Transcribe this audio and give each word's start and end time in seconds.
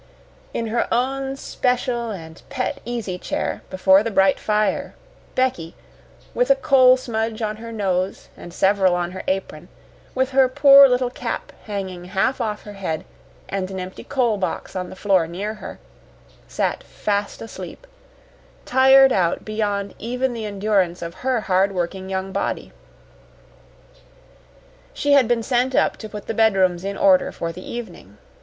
In 0.51 0.65
her 0.69 0.91
own 0.91 1.35
special 1.37 2.09
and 2.09 2.41
pet 2.49 2.81
easy 2.85 3.19
chair 3.19 3.61
before 3.69 4.01
the 4.01 4.09
bright 4.09 4.39
fire, 4.39 4.95
Becky 5.35 5.75
with 6.33 6.49
a 6.49 6.55
coal 6.55 6.97
smudge 6.97 7.43
on 7.43 7.57
her 7.57 7.71
nose 7.71 8.27
and 8.35 8.51
several 8.51 8.95
on 8.95 9.11
her 9.11 9.21
apron, 9.27 9.67
with 10.15 10.31
her 10.31 10.49
poor 10.49 10.87
little 10.89 11.11
cap 11.11 11.51
hanging 11.65 12.05
half 12.05 12.41
off 12.41 12.63
her 12.63 12.73
head, 12.73 13.05
and 13.47 13.69
an 13.69 13.79
empty 13.79 14.03
coal 14.03 14.37
box 14.39 14.75
on 14.75 14.89
the 14.89 14.95
floor 14.95 15.27
near 15.27 15.53
her 15.53 15.77
sat 16.47 16.81
fast 16.83 17.39
asleep, 17.39 17.85
tired 18.65 19.11
out 19.11 19.45
beyond 19.45 19.93
even 19.99 20.33
the 20.33 20.47
endurance 20.47 21.03
of 21.03 21.13
her 21.21 21.41
hard 21.41 21.73
working 21.73 22.09
young 22.09 22.31
body. 22.31 22.71
She 24.95 25.11
had 25.13 25.27
been 25.27 25.43
sent 25.43 25.75
up 25.75 25.95
to 25.97 26.09
put 26.09 26.25
the 26.25 26.33
bedrooms 26.33 26.83
in 26.83 26.97
order 26.97 27.31
for 27.31 27.51
the 27.51 27.61
evening. 27.71 28.17